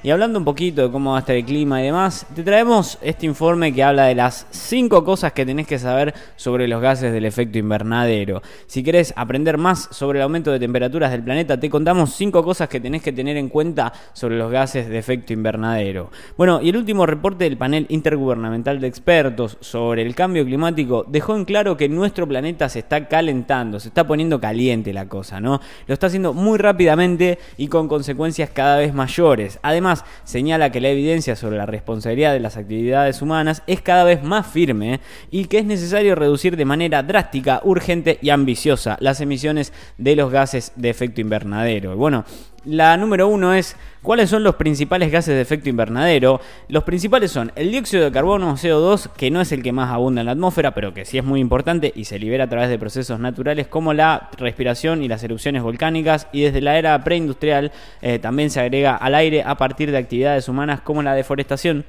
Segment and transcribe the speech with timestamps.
[0.00, 2.98] Y hablando un poquito de cómo va a estar el clima y demás, te traemos
[3.02, 7.12] este informe que habla de las 5 cosas que tenés que saber sobre los gases
[7.12, 8.40] del efecto invernadero.
[8.68, 12.68] Si querés aprender más sobre el aumento de temperaturas del planeta, te contamos 5 cosas
[12.68, 16.12] que tenés que tener en cuenta sobre los gases de efecto invernadero.
[16.36, 21.34] Bueno, y el último reporte del panel intergubernamental de expertos sobre el cambio climático dejó
[21.34, 25.60] en claro que nuestro planeta se está calentando, se está poniendo caliente la cosa, ¿no?
[25.88, 29.58] Lo está haciendo muy rápidamente y con consecuencias cada vez mayores.
[29.62, 29.87] Además,
[30.24, 34.46] señala que la evidencia sobre la responsabilidad de las actividades humanas es cada vez más
[34.46, 40.16] firme y que es necesario reducir de manera drástica, urgente y ambiciosa las emisiones de
[40.16, 41.96] los gases de efecto invernadero.
[41.96, 42.24] Bueno,
[42.68, 46.40] la número uno es cuáles son los principales gases de efecto invernadero.
[46.68, 50.20] Los principales son el dióxido de carbono, CO2, que no es el que más abunda
[50.20, 52.78] en la atmósfera, pero que sí es muy importante y se libera a través de
[52.78, 56.28] procesos naturales como la respiración y las erupciones volcánicas.
[56.30, 57.72] Y desde la era preindustrial
[58.02, 61.86] eh, también se agrega al aire a partir de actividades humanas como la deforestación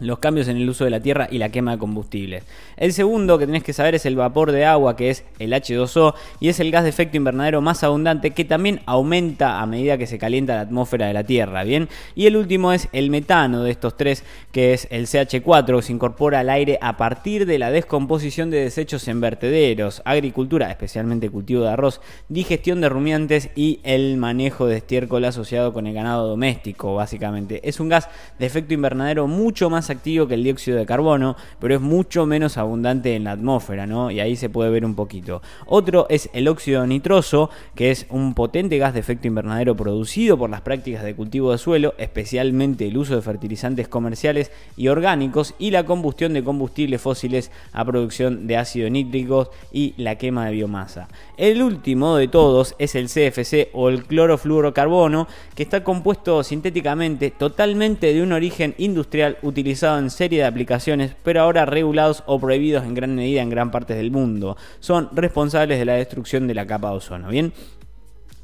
[0.00, 2.44] los cambios en el uso de la tierra y la quema de combustibles.
[2.76, 6.14] El segundo que tenés que saber es el vapor de agua, que es el H2O,
[6.40, 10.06] y es el gas de efecto invernadero más abundante que también aumenta a medida que
[10.06, 11.88] se calienta la atmósfera de la Tierra, ¿bien?
[12.14, 15.92] Y el último es el metano de estos tres, que es el CH4, que se
[15.92, 21.62] incorpora al aire a partir de la descomposición de desechos en vertederos, agricultura, especialmente cultivo
[21.62, 26.94] de arroz, digestión de rumiantes y el manejo de estiércol asociado con el ganado doméstico,
[26.94, 27.60] básicamente.
[27.68, 28.08] Es un gas
[28.38, 32.56] de efecto invernadero mucho más activo que el dióxido de carbono, pero es mucho menos
[32.56, 34.10] abundante en la atmósfera, ¿no?
[34.10, 35.42] Y ahí se puede ver un poquito.
[35.66, 40.50] Otro es el óxido nitroso, que es un potente gas de efecto invernadero producido por
[40.50, 45.70] las prácticas de cultivo de suelo, especialmente el uso de fertilizantes comerciales y orgánicos y
[45.70, 51.08] la combustión de combustibles fósiles a producción de ácido nítrico y la quema de biomasa.
[51.36, 58.12] El último de todos es el CFC o el clorofluorocarbono, que está compuesto sintéticamente totalmente
[58.12, 62.94] de un origen industrial utilizado en serie de aplicaciones, pero ahora regulados o prohibidos en
[62.94, 64.56] gran medida en gran parte del mundo.
[64.80, 67.28] Son responsables de la destrucción de la capa de ozono.
[67.28, 67.52] Bien,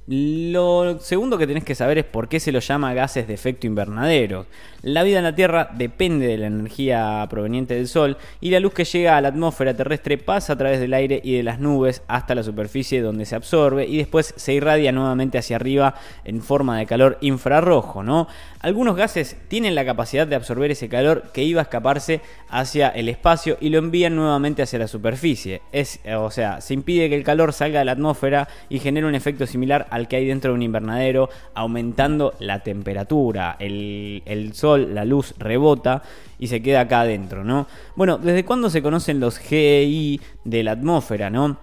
[0.09, 3.67] lo segundo que tenés que saber es por qué se lo llama gases de efecto
[3.67, 4.47] invernadero.
[4.83, 8.72] La vida en la Tierra depende de la energía proveniente del Sol y la luz
[8.72, 12.03] que llega a la atmósfera terrestre pasa a través del aire y de las nubes
[12.06, 16.78] hasta la superficie donde se absorbe y después se irradia nuevamente hacia arriba en forma
[16.78, 18.28] de calor infrarrojo, ¿no?
[18.61, 23.09] Algunos gases tienen la capacidad de absorber ese calor que iba a escaparse hacia el
[23.09, 25.62] espacio y lo envían nuevamente hacia la superficie.
[25.72, 29.15] Es, o sea, se impide que el calor salga de la atmósfera y genera un
[29.16, 33.57] efecto similar al que hay dentro de un invernadero, aumentando la temperatura.
[33.59, 36.03] El, el sol la luz rebota
[36.39, 37.67] y se queda acá adentro, ¿no?
[37.97, 41.59] Bueno, ¿desde cuándo se conocen los GI de la atmósfera, no?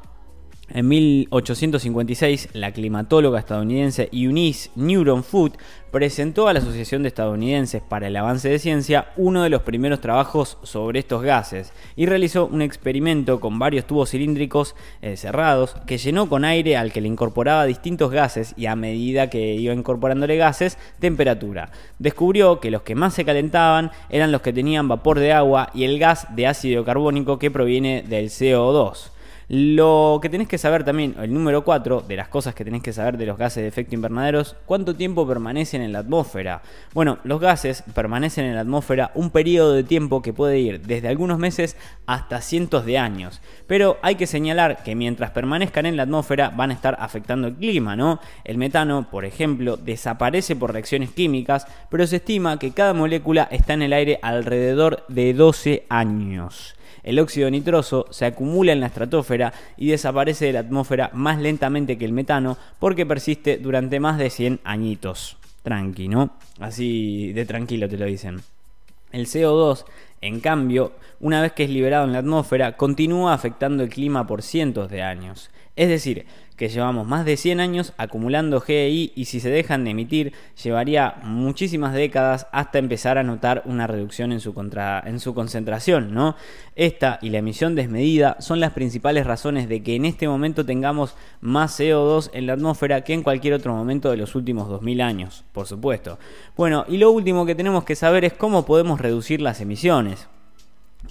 [0.70, 5.58] En 1856, la climatóloga estadounidense Eunice Newton Foot
[5.92, 10.00] presentó a la Asociación de Estadounidenses para el Avance de Ciencia uno de los primeros
[10.00, 15.98] trabajos sobre estos gases y realizó un experimento con varios tubos cilíndricos eh, cerrados que
[15.98, 20.38] llenó con aire al que le incorporaba distintos gases y a medida que iba incorporándole
[20.38, 21.72] gases, temperatura.
[22.00, 25.84] Descubrió que los que más se calentaban eran los que tenían vapor de agua y
[25.84, 29.13] el gas de ácido carbónico que proviene del CO2.
[29.50, 32.94] Lo que tenés que saber también, el número 4 de las cosas que tenés que
[32.94, 36.62] saber de los gases de efecto invernadero cuánto tiempo permanecen en la atmósfera.
[36.94, 41.08] Bueno, los gases permanecen en la atmósfera un periodo de tiempo que puede ir desde
[41.08, 43.42] algunos meses hasta cientos de años.
[43.68, 47.56] Pero hay que señalar que mientras permanezcan en la atmósfera van a estar afectando el
[47.56, 48.20] clima, ¿no?
[48.44, 53.74] El metano, por ejemplo, desaparece por reacciones químicas, pero se estima que cada molécula está
[53.74, 56.76] en el aire alrededor de 12 años.
[57.04, 59.33] El óxido nitroso se acumula en la estratosfera
[59.78, 64.30] y desaparece de la atmósfera más lentamente que el metano porque persiste durante más de
[64.30, 65.38] 100 añitos.
[65.64, 66.36] Tranqui, ¿no?
[66.60, 68.42] Así de tranquilo te lo dicen.
[69.12, 69.86] El CO2,
[70.22, 74.42] en cambio, una vez que es liberado en la atmósfera, continúa afectando el clima por
[74.42, 75.52] cientos de años.
[75.76, 79.92] Es decir, que llevamos más de 100 años acumulando GI y si se dejan de
[79.92, 84.54] emitir llevaría muchísimas décadas hasta empezar a notar una reducción en su,
[85.06, 86.14] en su concentración.
[86.14, 86.36] ¿no?
[86.76, 91.16] Esta y la emisión desmedida son las principales razones de que en este momento tengamos
[91.42, 95.44] más CO2 en la atmósfera que en cualquier otro momento de los últimos 2000 años,
[95.52, 96.20] por supuesto.
[96.56, 100.28] Bueno, y lo último que tenemos que saber es cómo podemos reducir las emisiones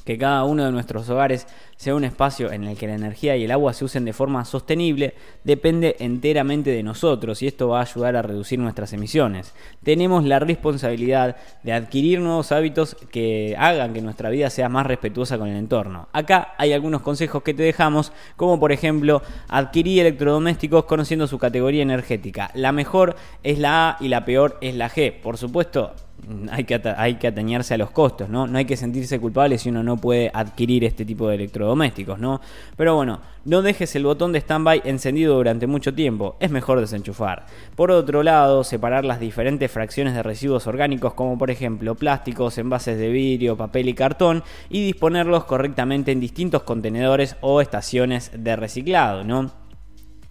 [0.04, 1.46] que cada uno de nuestros hogares
[1.76, 4.44] sea un espacio en el que la energía y el agua se usen de forma
[4.44, 5.14] sostenible
[5.44, 9.52] depende enteramente de nosotros y esto va a ayudar a reducir nuestras emisiones.
[9.82, 15.38] Tenemos la responsabilidad de adquirir nuevos hábitos que hagan que nuestra vida sea más respetuosa
[15.38, 16.08] con el entorno.
[16.12, 21.82] Acá hay algunos consejos que te dejamos, como por ejemplo adquirir electrodomésticos conociendo su categoría
[21.82, 22.50] energética.
[22.54, 25.20] La mejor es la A y la peor es la G.
[25.20, 25.94] Por supuesto,
[26.50, 28.46] hay que, hay que atañarse a los costos, ¿no?
[28.46, 32.40] No hay que sentirse culpable si uno no puede adquirir este tipo de electrodomésticos, ¿no?
[32.76, 37.46] Pero bueno, no dejes el botón de standby encendido durante mucho tiempo, es mejor desenchufar.
[37.74, 42.98] Por otro lado, separar las diferentes fracciones de residuos orgánicos como por ejemplo plásticos, envases
[42.98, 49.24] de vidrio, papel y cartón y disponerlos correctamente en distintos contenedores o estaciones de reciclado,
[49.24, 49.61] ¿no?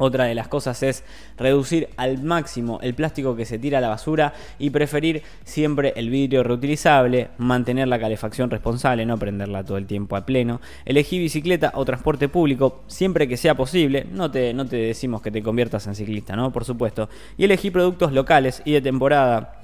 [0.04, 1.04] Otra de las cosas es
[1.38, 6.10] reducir al máximo el plástico que se tira a la basura y preferir siempre el
[6.10, 11.74] vidrio reutilizable, mantener la calefacción responsable, no prenderla todo el tiempo a pleno, elegir bicicleta
[11.76, 15.86] o transporte público siempre que sea posible, no te, no te decimos que te conviertas
[15.86, 16.52] en ciclista, ¿no?
[16.52, 17.08] Por supuesto,
[17.38, 19.62] y elegir productos locales y de temporada,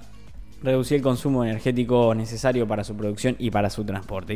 [0.62, 4.34] reducir el consumo energético necesario para su producción y para su transporte.